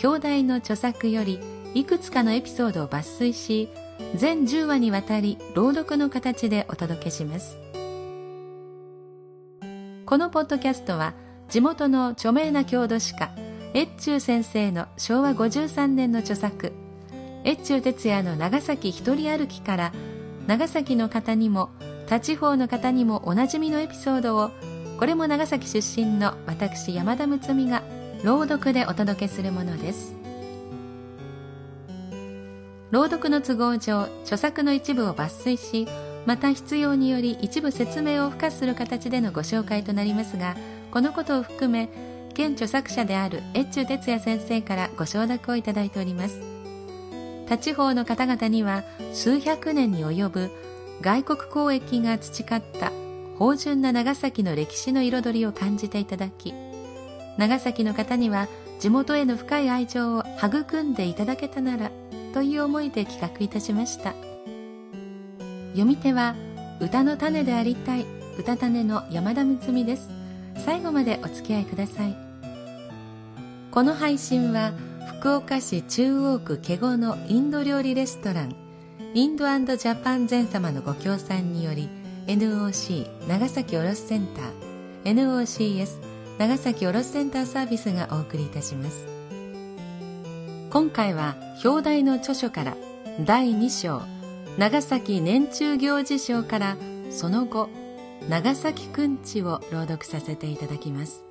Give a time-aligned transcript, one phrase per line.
[0.03, 1.39] 表題の著作より
[1.77, 3.69] いくつかのエピソードを抜粋し
[4.15, 7.59] 全10話にわたり朗読の形でお届けします。
[10.07, 11.13] このポッドキャストは
[11.51, 13.31] 地元の著名な郷土史家
[13.75, 16.73] 越中先生の昭和53年の著作
[17.45, 19.93] 越中哲也の長崎一人歩きから
[20.47, 21.69] 長崎の方にも
[22.07, 24.51] 他地方の方にもおなじみのエピソードを
[24.99, 27.83] これも長崎出身の私山田睦美が
[28.25, 30.26] 朗読でお届けするものです。
[32.97, 35.87] 朗読の都合上著作の一部を抜粋し
[36.25, 40.57] また必要により一部説明を付加する形でのご紹介となりますが
[40.91, 41.91] このことを含め
[42.33, 46.41] 現著作者である越中哲也先生からご承諾をいただいております。
[47.47, 50.51] 他地方の方々には数百年に及ぶ
[51.03, 52.93] 外国交易が培った
[53.39, 56.55] 芳醇な長崎の歴史の彩りを感じていただき
[57.37, 58.49] 長崎の方には
[58.81, 61.91] 地元への深い愛情を育んでいただけたなら
[62.37, 64.13] という思いで企画いたしました。
[65.71, 66.35] 読み手は
[66.81, 68.05] 歌の種でありたい
[68.39, 70.11] 歌種の山田睦美です。
[70.63, 72.15] 最後までお付き合いください。
[73.71, 74.75] この配信は
[75.19, 78.55] 福岡市中央区華後のインド料理レストラン
[79.15, 81.89] インドジャパン全様のご協賛により
[82.27, 85.89] NOC 長崎卸センター NOCS
[86.39, 89.07] 長崎卸センターサービスがお送りいたします。
[90.69, 92.77] 今回は表題の著書から
[93.25, 94.03] 第2章
[94.59, 96.77] 長崎年中行事章から
[97.11, 97.69] その後
[98.29, 101.26] 長崎くんちを朗読させていただきます。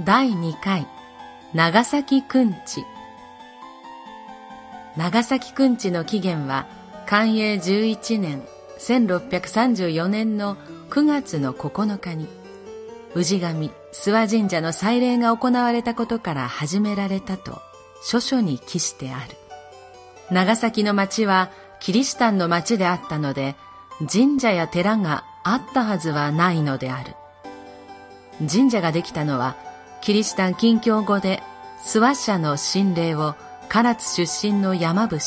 [0.00, 0.88] 第2回
[1.52, 2.84] 長崎くんち。
[4.96, 6.66] 長崎くんちの起源は
[7.06, 8.42] 寛永11年
[8.80, 10.56] 1634年の
[10.90, 12.26] 9月の9日に
[13.14, 17.62] 氏神諏訪神社の祭礼が行われたことから始められたと
[18.02, 19.36] 諸書に記してある。
[20.32, 23.54] 長崎の町はキリシタンの町であったので
[24.12, 27.14] 神社や寺があったはずはないのである。
[28.50, 29.54] 神社ができたのは
[30.04, 31.42] キリシタン近況語で
[31.82, 33.36] 諏訪社の神霊を
[33.70, 35.18] 唐津出身の山伏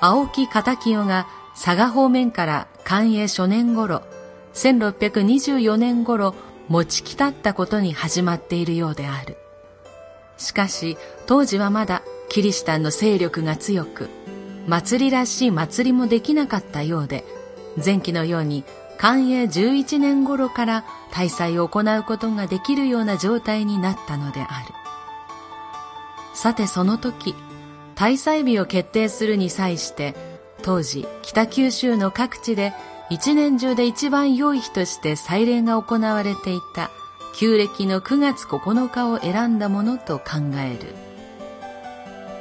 [0.00, 4.02] 青木片清が佐賀方面から寛永初年頃
[4.54, 6.34] 1624年頃
[6.68, 9.36] 持ちきたったことに始まっているようである。
[10.38, 14.08] しかし当時はまだキリシタンの勢力が強く
[14.66, 17.26] 祭りらしい祭りもできなかったようで
[17.84, 18.64] 前期のように
[19.02, 24.72] 寛永11年頃から大祭を行うことができるような状態になったのである。
[26.34, 27.34] さてその時
[27.96, 30.14] 大祭日を決定するに際して
[30.62, 32.74] 当時北九州の各地で
[33.10, 36.92] 一年中で一番良い日として祭礼が行われていた
[37.34, 40.94] 旧暦の9月9日を選んだものと考える。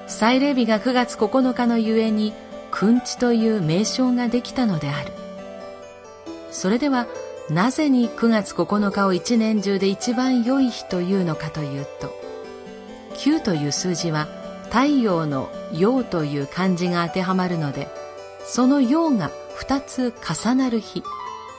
[0.05, 2.33] 祭礼日が9月9日のゆえに
[2.69, 5.30] くんちという名称ができたのである。
[6.51, 7.07] それでは
[7.49, 12.13] なぜに9月9日を一年中で一番良い日というのかというと
[13.15, 14.27] 9という数字は
[14.65, 17.87] 太陽の陽という漢字が当てはまるので
[18.45, 21.03] その陽が2つ重なる日。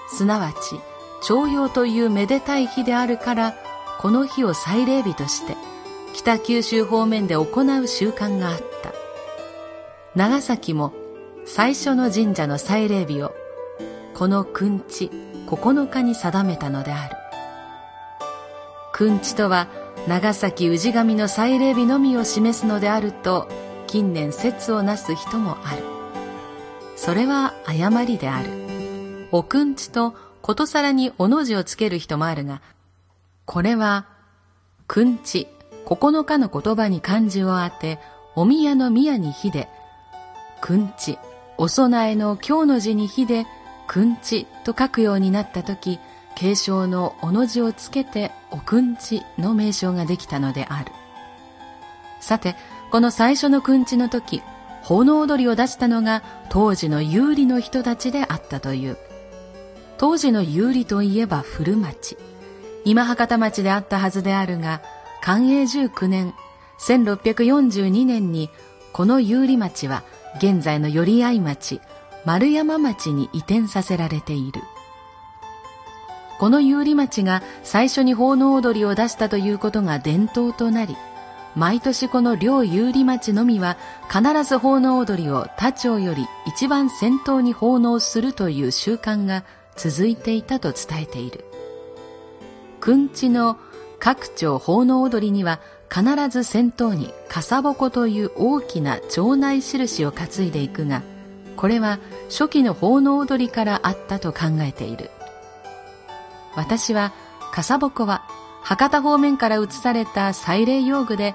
[0.09, 0.81] すなわち
[1.23, 3.55] 朝陽というめでたい日であるから
[3.99, 5.57] この日を祭礼日として
[6.13, 8.93] 北九州方面で行う習慣があった。
[10.15, 10.93] 長崎も
[11.47, 13.32] 最初の神社の祭礼日を
[14.23, 15.11] このくんち
[15.49, 17.17] 9日に定めたのである。
[18.93, 19.67] くんちとは
[20.07, 23.49] 長崎氏神の祭礼日のみを示すのであると
[23.89, 25.83] 近年説をなす人もある。
[26.95, 28.49] それは誤りである。
[29.33, 32.63] おくんちとことさらにおの字をつける人もあるが
[33.45, 34.07] これは、
[34.87, 35.49] くんち、
[35.85, 37.99] 9日の言葉に漢字を当て、
[38.37, 39.69] お宮の宮に火で、
[40.61, 41.19] くんち、
[41.59, 43.47] お供えの今日の字に火で、
[43.93, 46.01] くんちと書くようになった時、
[46.35, 50.91] 継承のおの字をつけて、おくんちの名称ができたのである。
[52.19, 52.57] さて、
[52.91, 54.43] この最初のくんちの時、
[54.83, 58.97] 奉納踊りを出したのが当時の有利の人たちであったという。
[59.99, 62.17] 当時の有利といえば古町。
[62.87, 64.81] 今博多町であったはずであるが、
[65.21, 66.33] 寛永19年、
[66.79, 68.49] 1642年に
[68.95, 70.03] この有利町は
[70.39, 71.83] 現在の寄合町、
[72.25, 74.61] 丸山町に移転させられている。
[76.39, 80.97] この有利町が最初に奉納踊りを出したということが伝統となり、
[81.55, 83.77] 毎年この両有利町のみは
[84.11, 89.45] 必ず奉納踊りを他町より一番先頭に奉納するという習慣が
[89.77, 91.45] 続いていたと伝えている。
[92.81, 93.59] くんちの
[93.99, 101.03] 各町奉納踊りには必ず先頭に笠鉾という大きな町内印を担いでいくが、
[101.57, 105.11] これは初期の奉納踊りからあったと考えている。
[106.57, 107.13] 私は
[107.53, 108.23] 笠鉾は
[108.63, 111.35] 博多方面から移された祭礼用具で、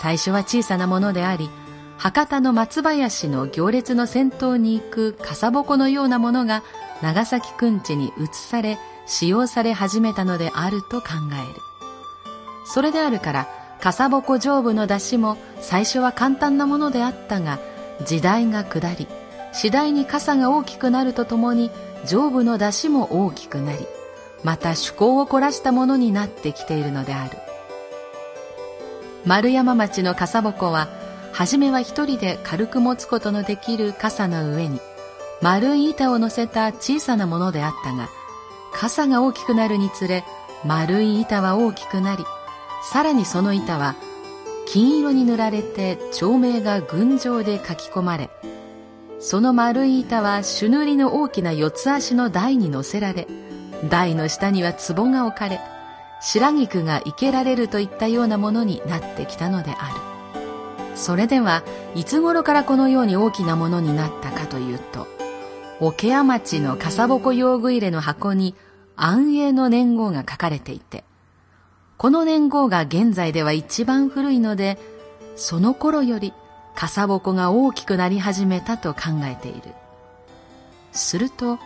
[0.00, 1.50] 最初は小さなものであり、
[1.98, 6.62] 博多の松林の行列の先頭に行く笠鉾のようなものが
[7.02, 11.60] 長崎くんちに移され、使用され始めたのであると考える。
[12.64, 13.48] それであるから、
[13.80, 17.58] 笠鉾上部の出しも最初は簡単なものであったが、
[18.06, 19.08] 時代が下り、
[19.52, 21.70] 次第に傘が大きくなるとともに
[22.06, 23.86] 上部の出しも大きくなり、
[24.42, 27.36] また趣向を凝らしたものになってきているのである。
[29.26, 30.88] 丸山町の笠鉾は、
[31.32, 34.80] はじめは一人で軽く持つことのできる傘の上に、
[35.42, 38.08] 丸い板を乗せた小さなものであったが、
[38.72, 40.24] 傘が大きくなるにつれ、
[40.64, 42.24] 丸い板は大きくなり、
[42.82, 43.94] さらにその板は
[44.66, 48.30] 金色に塗られて町名が群青で書き込まれ、
[49.20, 53.28] その丸い板は朱塗りの大きな四つ足の台に乗せられ、
[53.90, 55.60] 台の下には壺が置かれ、
[56.22, 60.10] 白菊が生けられるといったようなものになってきたのである。
[60.96, 61.62] それでは
[61.94, 65.06] いつ頃からこのように大きなものになったかというと、
[65.80, 68.54] 桶屋町の笠鉾用具入れの箱に
[68.96, 71.04] 安永の年号が書かれていて、
[71.98, 74.78] この年号が現在では一番古いので、
[75.36, 76.32] その頃より
[76.80, 79.74] 笠鉾が大きくなり始めたと考えている。
[80.92, 81.58] すると、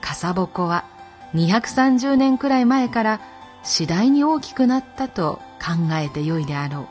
[0.00, 0.86] 笠鉾は
[1.34, 3.20] 230年くらい前から
[3.62, 6.86] 次第に大きくなったと考えてよいであろう。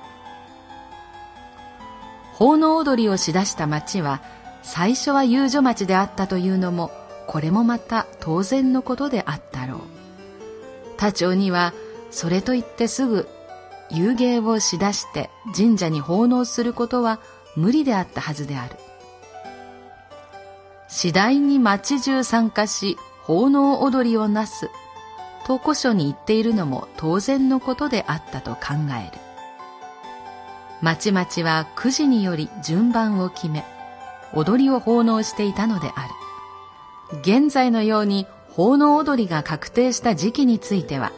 [2.36, 4.22] 奉納踊りをしだした町は
[4.62, 6.92] 最初は遊女町であったというのも
[7.25, 9.80] これもまた当然のことであったろう。
[10.98, 11.74] 他町には
[12.12, 13.28] それといってすぐ
[13.90, 17.20] 遊芸をしだして神社に奉納することは
[17.55, 18.75] 無理であったはずである。
[20.88, 24.69] 次第に町中参加し奉納踊りをなす
[25.45, 29.21] と古書に言っているのも当然のことであったと考える。
[30.81, 33.63] 町々はくじにより順番を決め、
[34.33, 36.07] 踊りを奉納していたのであ
[37.13, 37.19] る。
[37.22, 41.12] 現在のように奉納踊りが確定した時期については、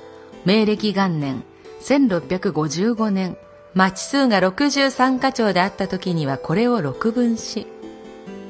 [0.46, 1.44] 明暦元年、
[1.82, 3.38] 1655年、
[3.76, 7.68] 町数が63課長であった時にはこれを六分し、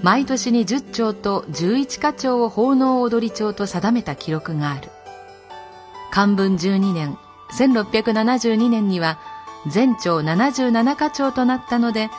[0.03, 4.89] 毎年に10丁と11課長を奉納踊り帳と定めた記録がある。
[6.12, 7.17] 漢文12年、
[7.58, 9.20] 1672年には
[9.67, 12.12] 全長77課長となったので、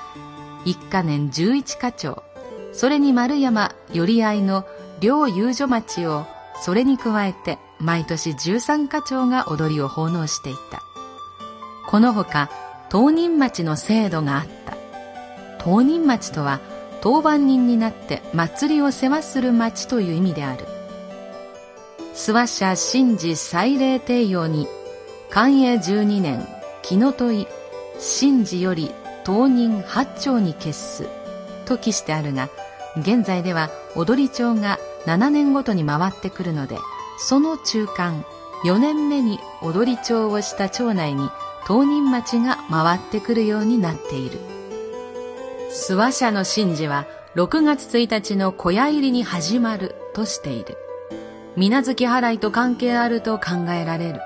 [0.64, 2.24] 一課年11課長、
[2.72, 4.66] それに丸山、寄り合いの
[4.98, 6.26] 両遊女町を
[6.60, 10.82] それに加えて毎年13課長が踊りを奉納していた。
[11.88, 12.50] このほか、
[12.96, 14.74] 当人町の制度があった。
[15.58, 16.60] 当人町とは、
[17.02, 20.64] 当番人になって祭りを世話する町という意味である。
[22.14, 24.66] 諏訪社神事祭礼帝陽に、
[25.28, 26.48] 寛永12年、
[26.80, 27.46] 木の問い、
[28.18, 28.90] 神事より
[29.24, 31.06] 当人八丁に決す、
[31.66, 32.48] と記してあるが、
[32.96, 36.78] 現在では踊り帳が7年ごとに回ってくるので、
[37.18, 38.24] その中間、
[38.64, 41.28] 4年目に踊り帳をした町内に
[41.66, 44.38] 当人町が回ってくるようになっている。
[45.70, 50.78] 諏訪社の神事は6月1日の小屋入りに始まるとしている。
[51.56, 54.20] 水月払いと関係あると考えられる。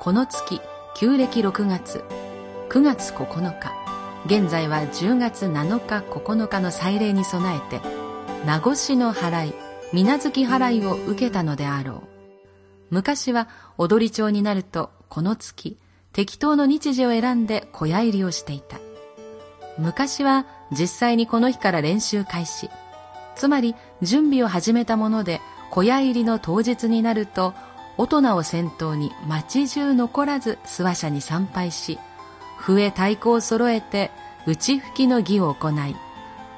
[0.00, 0.62] この月、
[0.96, 2.02] 旧暦6月、
[2.70, 3.26] 9月9
[3.58, 3.70] 日、
[4.24, 7.82] 現在は10月7日9日の祭礼に備えて、
[8.46, 9.54] 名越の払い、
[9.92, 12.02] 水月払いを受けたのであろう。
[12.88, 15.76] 昔は踊り帳になるとこの月、
[16.18, 18.80] 適当の日時を選んで小屋入りをしていた。
[19.78, 22.70] 昔は実際にこの日から練習開始。
[23.36, 27.54] つまり準備を始めたもので小屋入りの当日になると
[27.98, 32.00] 大人を先頭に町中残らず諏訪社に参拝し
[32.56, 34.10] 笛太鼓を揃えて
[34.44, 35.94] 内吹きの儀を行い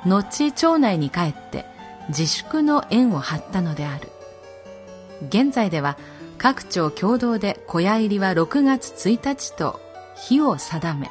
[0.07, 1.67] 後町内に帰って
[2.09, 4.09] 自粛の縁を張ったのである
[5.29, 5.99] 現在では
[6.43, 9.79] 各町共同で小屋入りは6月1日と
[10.17, 11.11] 日を定め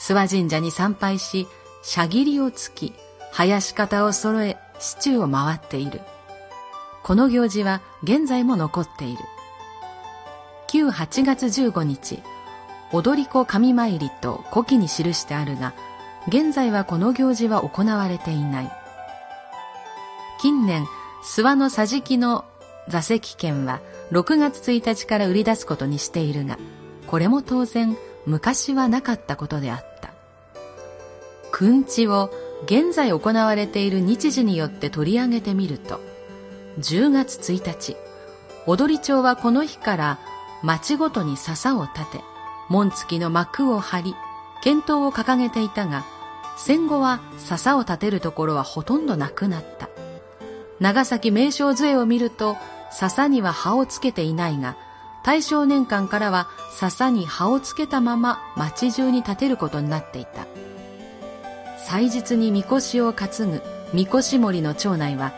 [0.00, 1.46] 諏訪神社に参拝し
[1.84, 2.92] 社切りをつき
[3.30, 6.00] 林方を揃え市中を回っている。
[7.04, 9.18] この行事は現在も残っている。
[10.66, 12.20] 旧8月15日
[12.92, 15.72] 踊り子神参りと古希に記してあるが
[16.26, 18.72] 現在はこの行事は行われていない。
[20.40, 20.84] 近年
[21.22, 22.44] 諏訪の桟敷の
[22.88, 23.80] 座席券は
[24.12, 26.58] 6月1日から売り出すことにしているが
[27.06, 27.96] これも当然
[28.26, 30.12] 昔はなかったことであった。
[31.50, 32.30] くんちを
[32.64, 36.00] 現在行われている日時によって取り上げてみると
[36.80, 37.96] 10月1日
[38.66, 40.18] 踊り町はこの日から
[40.62, 42.20] 町ごとに笹を立て
[42.68, 44.14] 紋付きの幕を張り
[44.62, 46.04] 検討を掲げていたが
[46.56, 49.88] 戦後は笹を立てるところはほとんどなくなった。
[50.80, 52.56] 長崎名称杖を見ると
[52.90, 54.76] 笹には葉をつけていないが
[55.22, 60.46] 大正年間からは笹に葉をつけたまま町中に建てることになっていた。
[61.78, 65.32] 祭日にみこしを担ぐみこし森の町内は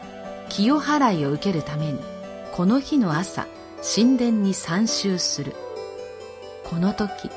[0.49, 1.99] 清払いを受けるために
[2.53, 3.47] この日の朝
[3.83, 5.55] 神殿に参集する。
[6.65, 7.31] この時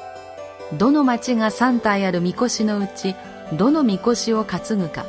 [0.73, 3.15] どの町が3体あるみこしのうち
[3.53, 5.05] どのみこしを担ぐか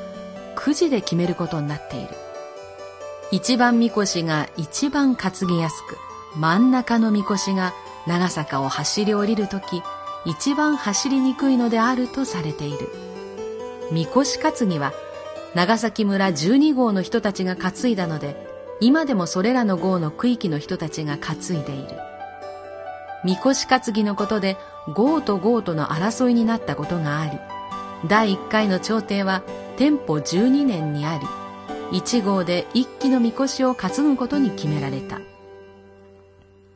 [0.54, 2.23] くじで決めることになっている。
[3.34, 5.98] 一番みこしが一番担ぎやすく
[6.36, 7.74] 真ん中のみこしが
[8.06, 9.82] 長坂を走り降りる時
[10.24, 12.88] 一番走りにくいのであるとされている。
[13.90, 14.92] みこし担ぎは
[15.52, 18.36] 長崎村12号の人たちが担いだので
[18.80, 21.88] 今でもそれらの号の区域の人たちが担いでいる。
[23.24, 24.56] みこし担ぎのことで
[24.94, 27.36] 号と号との争いになったことがあり
[28.06, 29.42] 第1回の朝廷は
[29.76, 31.26] 天保12年にあり
[31.92, 35.20] 1号で一機のみこしを担ぐことに決められた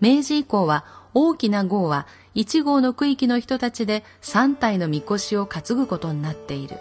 [0.00, 0.84] 明治以降は
[1.14, 6.76] 大きな号は1号の区域の人たちで3体のみこしを担ぐことになっている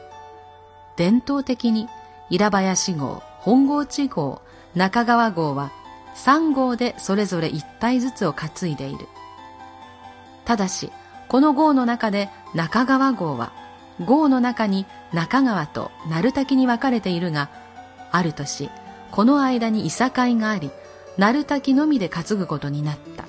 [0.97, 1.87] 伝統的に
[2.29, 4.41] 平林号、本郷地号、
[4.75, 5.71] 中川号は
[6.15, 9.07] 3号でそれぞれ1体ずつを担いでいる。
[10.43, 10.91] ただし、
[11.27, 13.51] この号の中で中川号は、
[14.03, 17.49] 号の中に中川と鳴滝に分かれているが、
[18.11, 18.69] ある年、
[19.11, 20.71] この間にいさかいがあり、
[21.17, 23.25] 鳴滝のみで担ぐことになった。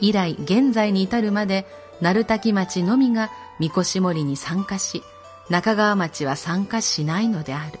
[0.00, 1.66] 以来、現在に至るまで、
[2.00, 5.02] 鳴滝町のみがみこし森に参加し、
[5.48, 7.78] 中川町は参加しないのである。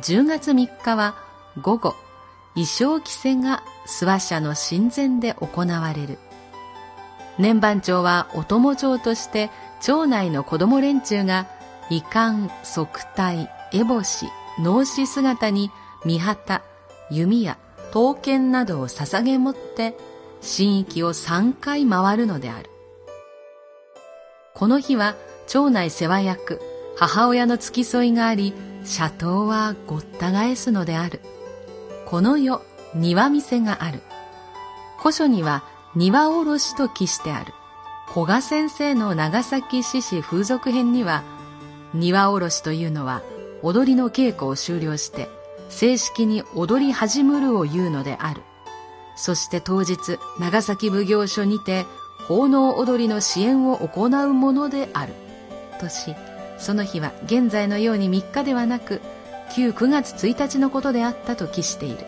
[0.00, 1.16] 10月3日は
[1.62, 1.94] 午後、
[2.54, 6.18] 衣装着せが諏訪社の神前で行われる。
[7.38, 11.46] 年番長はお供長として町内の子供連中が
[11.88, 14.26] 遺憾、側体、烏帽子、
[14.58, 15.70] 脳死姿に
[16.04, 16.62] 御旗、
[17.10, 17.58] 弓矢、
[17.92, 19.96] 刀剣などを捧げ持って
[20.40, 22.70] 神域を3回回るのである。
[24.54, 26.60] この日は町内世話役、
[26.96, 28.52] 母親の付き添いがあり、
[28.84, 31.20] 社頭はごった返すのである。
[32.06, 32.62] この世、
[32.94, 34.02] 庭店がある。
[34.98, 35.62] 古書には
[35.94, 37.52] 庭おろしと記してある。
[38.12, 41.22] 古賀先生の長崎獅子風俗編には、
[41.94, 43.22] 庭おろしというのは
[43.62, 45.28] 踊りの稽古を終了して、
[45.68, 48.42] 正式に踊り始むるを言うのである。
[49.16, 51.86] そして当日、長崎奉行所にて、
[52.26, 55.14] 奉納踊りの支援を行うものである。
[55.78, 56.14] とし
[56.58, 59.00] その日は現在のように3日ではなく
[59.54, 61.98] 旧9月1日のことであったと記している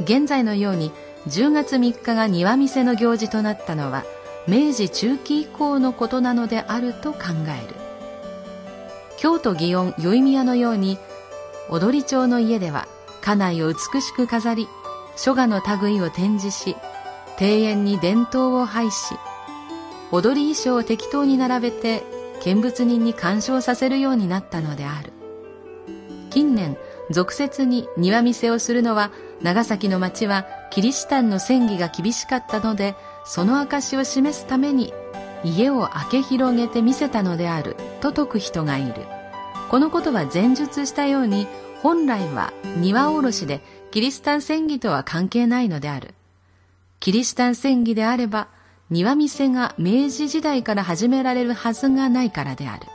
[0.00, 0.92] 現在のように
[1.26, 4.04] 10月3日が庭見世の行事となったのは
[4.46, 7.18] 明治中期以降のことなのであると考
[7.48, 7.74] える
[9.16, 10.98] 京都祇園宵宮のように
[11.68, 12.86] 踊り町の家では
[13.20, 14.68] 家内を美しく飾り
[15.16, 16.76] 書画の類を展示し
[17.40, 19.14] 庭園に伝統を配し
[20.12, 22.04] 踊り衣装を適当に並べて
[22.44, 25.12] 見物人に鑑賞させるようになったのである。
[26.36, 26.76] 近年
[27.10, 32.94] 俗説に庭見せをするのは長崎の町はキリシタンの戦議が厳しかったので
[33.24, 34.92] その証を示すために
[35.46, 38.94] 家を開け広げて見せたのであると説く人がいる
[39.70, 41.46] このことは前述したように
[41.82, 43.60] 本来は庭おろしで
[43.90, 46.14] キリシタン戦議とは関係ないのである
[47.00, 48.48] キリシタン戦技であれば
[48.90, 52.86] 庭見が明治時代から始められるはずがないからである。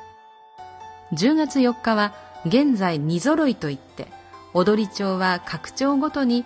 [1.14, 2.14] 10月4日は
[2.46, 4.08] 現在二揃いといって
[4.54, 6.46] 踊り町は各町ごとに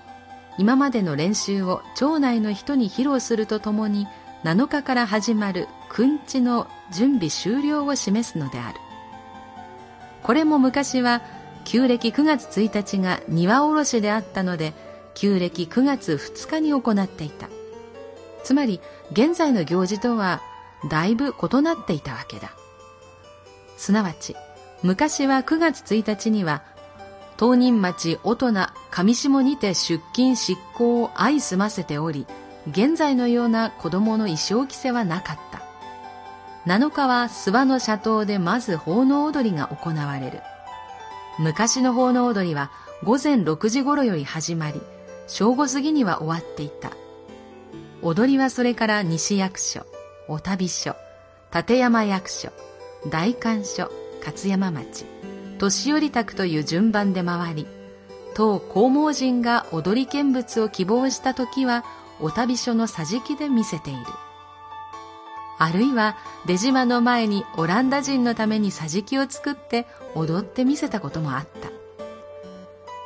[0.57, 4.07] 今までの練習を町内の人に披露するとともに
[4.45, 8.79] 7日から始まるくんちの準備終了を示すのである。
[10.21, 11.23] これも昔は
[11.63, 14.75] 旧暦9月1日が庭おろしであったので
[15.15, 17.49] 旧暦9月2日に行っていた。
[18.43, 20.43] つまり現在の行事とは
[20.91, 22.51] だいぶ異なっていたわけだ。
[23.77, 24.35] すなわち
[24.83, 26.61] 昔は9月1日には
[27.37, 28.51] 当人町大人
[28.91, 32.27] 上下にて出勤執行を相済ませており
[32.67, 35.61] 現在のような子供の衣装着せはなかった。
[36.65, 40.41] 7日は諏訪の斜塔でまず奉納踊りが行われる。
[41.37, 42.71] 昔の奉納踊りは
[43.03, 44.81] 午前6時頃より始まり
[45.27, 46.91] 正午過ぎには終わっていた。
[48.01, 49.85] 踊りはそれから西役所
[50.27, 50.95] 小旅所
[51.53, 52.51] 立山役所
[53.09, 53.89] 大官所
[54.23, 55.05] 勝山町
[55.57, 57.67] 年寄宅という順番で回り
[58.35, 61.83] 当黄毛人が踊り見物を希望した時は
[62.19, 63.99] お旅所の桟敷で見せている。
[65.57, 71.75] あるいは出島の前にオランダ人のために桟敷を作って踊ってみせたこともあった。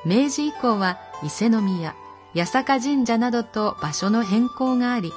[0.06, 1.94] 明治以降は伊勢宮
[2.34, 5.12] 八坂神社などと場所の変更があり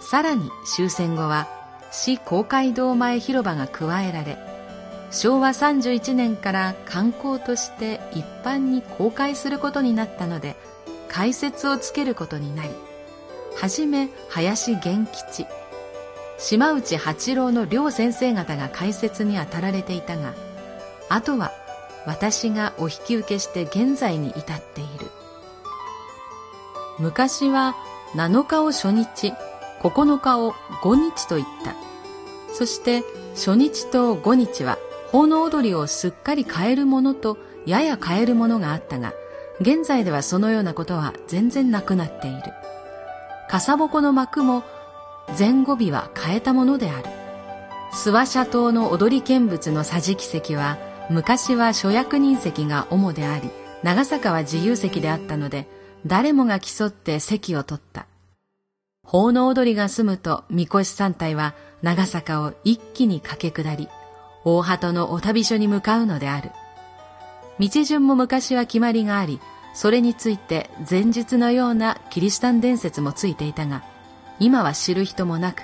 [0.00, 1.48] さらに終戦後は
[1.90, 4.36] 市公会堂前広場が加えられ
[5.10, 10.56] 昭和31年から観光として一般に公開することになったので
[11.08, 12.70] 解説をつけることになり
[13.60, 15.44] はじめ林源吉。
[16.38, 20.32] 島内八郎の両先生方が解説に当たられていたが
[21.08, 21.50] あとは
[22.06, 25.06] 私がお引き受けして現在に至っている。
[27.00, 27.74] 昔は
[28.14, 29.32] 7日を初日
[29.80, 31.74] 9日を5日と言った。
[32.54, 33.02] そして
[33.34, 34.78] 初日と5日は
[35.10, 39.14] 奉納踊りをすっかり変えるものとやや変えるものがあったが、
[39.60, 42.42] 現在ではそのようなことは全然なくなっている。
[43.48, 44.62] 笠鉾の幕も
[45.38, 47.08] 前後尾は変えたものである。
[47.92, 50.78] 諏訪社島の踊り見物の桟敷席は、
[51.10, 53.50] 昔は諸役人席が主であり、
[53.82, 55.66] 長坂は自由席であったので、
[56.06, 58.06] 誰もが競って席を取った。
[59.02, 63.88] 奉納踊りが済むと、三越三体は長坂を一気に駆け下り、
[64.44, 66.50] 大鳩のお旅所に向かうのである。
[67.58, 69.40] 道順も昔は決まりがあり、
[69.78, 73.84] それについて前述のようなキリシタン伝説もついていたが、
[74.40, 75.62] 今は知る人もなく、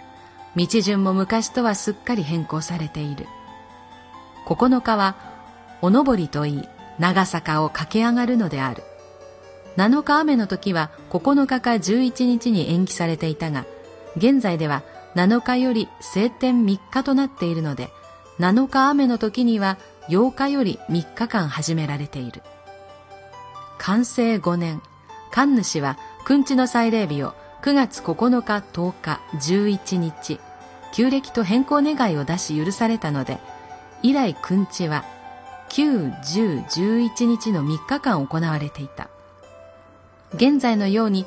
[0.55, 3.27] 道順も昔とはすっかり変更されている。
[4.47, 5.17] 9日は、
[5.83, 6.69] おのぼりといい、
[7.01, 8.85] 長坂を駆け上がるのである。
[9.77, 13.65] 7日雨の時は9日か11日に延期されていたが、
[14.17, 14.85] 現在では
[15.17, 17.89] 7日より晴天3日となっているので、
[18.39, 19.77] 7日雨の時には
[20.09, 22.43] 8日より3日間始められている。
[23.87, 24.81] 完成5年、
[25.31, 30.41] 神主はくんちの祭礼日を9月9日10日11日、
[30.95, 33.41] 旧暦と変更願いを出し許されたので、
[34.03, 35.05] 以来くんちは
[35.69, 39.11] 9、10、11日の3日間行われていた。
[40.33, 41.27] 現在のように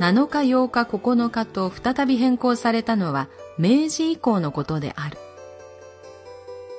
[0.00, 5.16] 7日8日9日と再び変更されたのは明治以降のことである。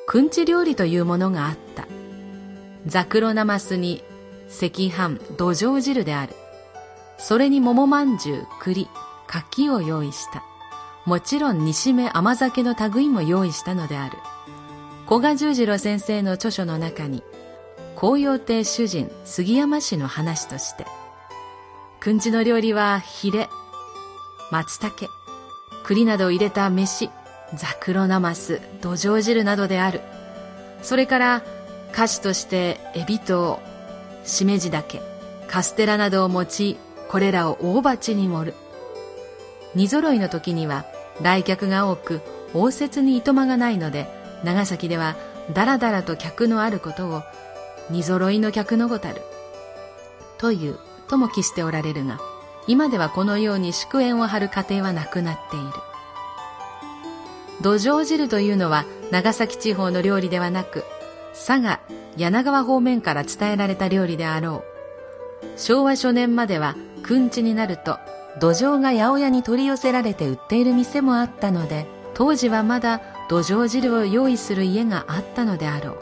[0.07, 1.87] くんち料理というものがあった。
[2.85, 4.03] ザクロナマスに
[4.61, 6.35] 赤飯、土壌汁である。
[7.17, 8.87] それに桃まんじゅう、栗、
[9.27, 10.43] 柿を用意した。
[11.05, 14.17] もちろん煮しめ甘酒の類も用意したのである。
[15.07, 17.23] 古賀十次郎先生の著書の中に、
[17.95, 20.85] 紅葉亭主人杉山氏の話として、
[21.99, 23.49] くんちの料理はヒレ、
[24.51, 25.09] 松茸、
[25.83, 27.09] 栗などを入れた飯、
[27.55, 30.01] ザクロナマス、土壌汁などである。
[30.81, 31.43] それから
[31.91, 33.59] 菓子としてエビと
[34.23, 35.01] しめじだけ、
[35.47, 36.77] カステラなどを用い、
[37.09, 38.53] これらを大鉢に盛る。
[39.75, 40.85] 荷揃いの時には
[41.21, 42.21] 来客が多く、
[42.53, 44.07] 応接にいとまがないので、
[44.43, 45.15] 長崎では
[45.53, 47.23] だらだらと客のあることを、
[47.89, 49.21] 荷揃いの客のごたる。
[50.37, 52.19] という、とも期しておられるが、
[52.67, 55.65] 今ではこのように祝宴を張る家庭はなくなっている。
[57.61, 60.83] 土壌汁というのは長崎地方の料理ではなく、
[61.33, 61.79] 佐賀、
[62.15, 64.63] 柳川方面から伝えられた料理であろ
[65.43, 65.59] う。
[65.59, 67.99] 昭和初年までは、くんちになると、
[68.39, 75.99] 土壌が八百屋に取り寄せられて売っている店もあったので、当時はまだ土壌汁を用意する家があったのであろう。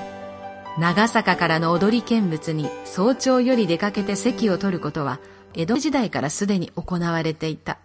[0.79, 5.19] 長坂からの踊り見物に早朝より出かけて席を取ることは、
[5.53, 7.77] 江戸時代からすでに行われていた。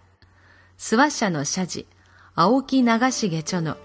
[0.79, 1.87] 諏訪社の社寺、
[2.35, 3.77] 青木長重著の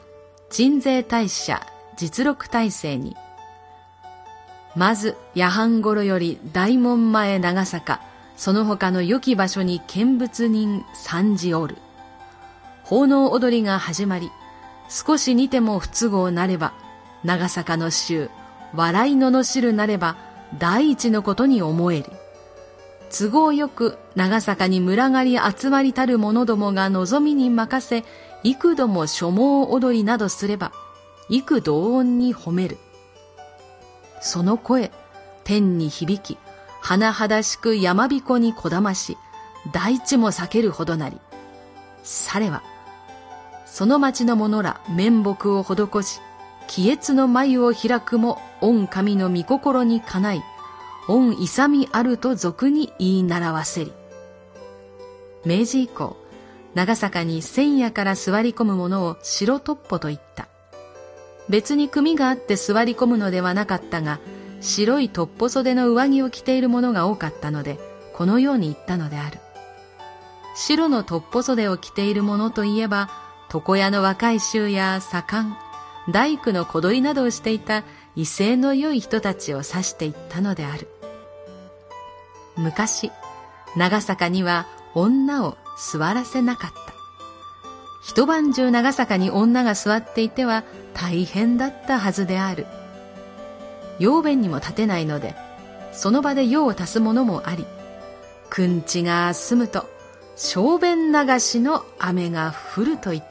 [0.50, 1.66] 鎮西大社
[1.98, 3.16] 実録体制に、
[4.76, 8.02] まず夜半頃より大門前長坂、
[8.38, 11.78] その他の良き場所に見物人参じおる。
[12.84, 14.32] 奉納踊りが始まり、
[14.90, 16.74] 少し似ても不都合なれば、
[17.24, 18.30] 長坂の衆、
[18.74, 20.18] 笑いののしるなれば、
[20.58, 22.06] 第一のことに思える。
[23.10, 28.06] 都合よく長坂に群がり集まりたる者どもが望みに任せ、
[28.44, 30.72] 幾度も所望踊りなどすれば、
[31.30, 32.78] 幾同音に褒める。
[34.22, 34.92] その声、
[35.44, 36.38] 天に響き、
[36.84, 39.18] 甚だしく山彦にこだまし、
[39.72, 41.20] 大地も避けるほどなり。
[42.04, 42.64] されは、
[43.66, 46.22] その町の者ら面目を施し、
[46.68, 50.44] 気越の眉を開くも、御神の御心にかない、
[51.08, 53.94] 御勇みあると俗に言い習わせり。
[55.46, 56.16] 明治以降、
[56.76, 60.48] 長坂に千夜から座り込む者を白トッポと言った。
[61.52, 64.22] 別に組があって座り込むのではなかったが、
[64.62, 67.78] 白いトッポ袖の上着を着ている者が多かったので、
[68.14, 69.38] このように言ったのである。
[70.56, 73.10] 白のトッポ袖を着ている者といえば、
[73.54, 75.58] 床屋の若い衆や左官、
[76.10, 77.84] 大工の小鳥などをしていた
[78.16, 80.88] 威勢の良い人たちを指していったのである。
[82.56, 83.12] 昔、
[83.76, 86.94] 長坂には女を座らせなかった。
[88.02, 92.66] 一晩中長坂に女が座っていては大変だったはずである。
[94.00, 95.36] 用弁にも立てないので、
[95.92, 97.66] その場で用を足すものもあり、
[98.50, 99.90] くんちが済むと、
[100.36, 103.24] 小便流しの雨が降るといっ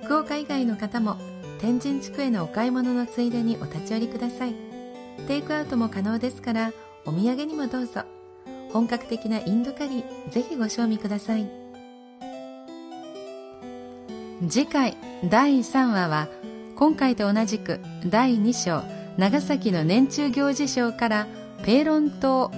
[0.04, 1.16] 福岡以外の方も
[1.60, 4.54] 天神地区へのお買い物のついでにお立ち寄りください。
[5.26, 6.72] テイクアウトも可能ですから
[7.04, 8.02] お土産にもどうぞ。
[8.72, 11.46] 本格的なインドカリーぜひご賞味ください。
[14.48, 14.96] 次回
[15.28, 16.28] 第3話は
[16.76, 18.82] 今回と同じく第2章
[19.18, 21.26] 長崎の年中行事賞から
[21.64, 22.50] ペーロン島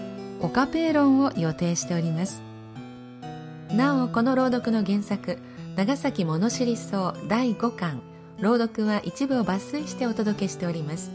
[0.44, 2.42] オカペーロンを予定しております。
[3.72, 5.38] なおこの朗読の原作
[5.74, 8.02] 長崎物知り草第5巻
[8.40, 11.12] 朗読は一部を抜粋してお届けしております。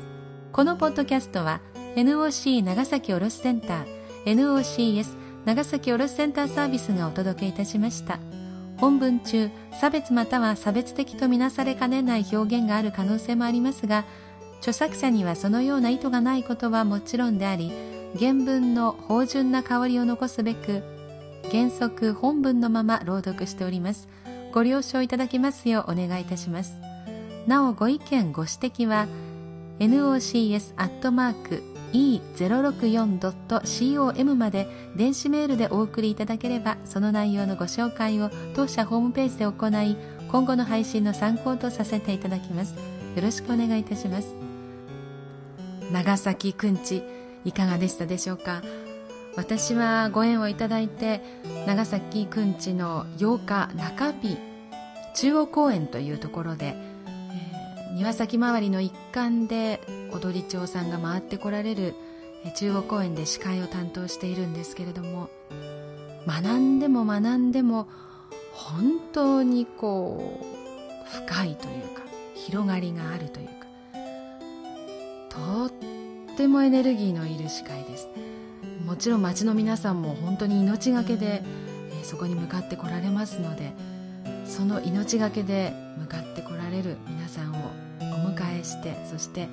[0.53, 1.61] このポッドキャストは
[1.97, 8.19] NOC 長崎卸センター NOCS 長崎卸センターサービスがお届けいたしました。
[8.77, 9.49] 本文中
[9.81, 14.05] 差別または差別的とみなされかねない表現がある可能性もありますが
[14.59, 17.73] 著作者にはそのような意図がないことはもちろんであり
[18.19, 20.83] 原文の芳醇な香りを残すべく
[21.51, 24.07] 原則本文のまま朗読しております。
[24.53, 26.79] ご了承いただきますようお願いいたします。
[27.47, 29.07] なおご意見ご指摘は
[29.79, 39.97] nocs@ e064.com まで電子メールでお送りいただければその内容のご紹介を当社ホームページで行い
[40.31, 42.75] 今後の配信の参考とさせていただきます。
[43.17, 44.35] よろしくお願いいたします。
[45.91, 47.03] 長崎くんち
[47.45, 48.63] いかがでしたでしょうか？
[49.37, 51.21] 私はご縁をいただいて
[51.67, 54.39] 長崎くんちの8日中日
[55.15, 56.77] 中央公園というところで、
[57.95, 59.81] 庭先周りの一環で
[60.13, 61.95] 踊り町さんが回ってこられる
[62.57, 65.29] 中央公園で司会を担当しているんですけれども
[66.27, 67.89] 学んでも学んでも
[68.53, 72.03] 本当にこう深いというか
[72.35, 73.55] 広がりがあるというか
[75.31, 78.09] とってもエネルギーのいる司会です。
[78.85, 81.43] もちろん町の皆さんも本当に命がけで、
[82.03, 83.73] そこに向かってこられますので
[84.49, 89.49] その命がけで向かってこられる皆さんをお迎えしてそして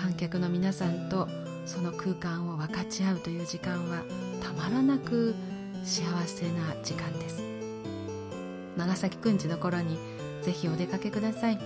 [0.00, 1.28] 観客の皆さんと
[1.66, 4.02] その空間を分かち合うという時間は
[4.42, 5.34] たまらなく
[5.84, 7.42] 幸せな時間です。
[8.76, 9.98] 長崎くんちの頃に
[10.42, 11.58] ぜひお出かけください。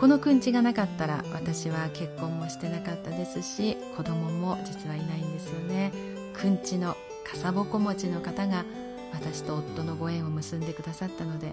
[0.00, 5.92] このくんちがなかったら私は結婚もしてなかったですし子供も実はいないんですよね。
[6.34, 8.64] くんちのかさぼこ持ちの方が
[9.12, 11.52] 私と夫のご縁を結んでくださったので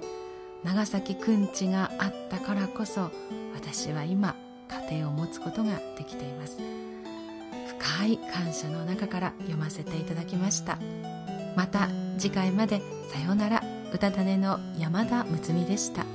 [0.63, 3.11] 長崎くんちがあったからこそ
[3.53, 4.35] 私は今
[4.89, 6.57] 家庭を持つことができています。
[7.79, 10.79] 深い感謝の中から読ませていただきました。
[11.55, 13.75] また次回までさようなら。
[13.95, 16.05] 歌種の山田睦美でした。